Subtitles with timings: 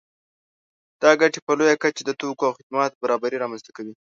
[1.01, 3.93] دا ګټې په لویه کچه د توکو او خدماتو برابري رامنځته کوي